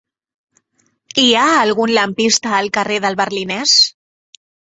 [1.23, 3.77] Hi ha algun lampista al carrer del Berlinès?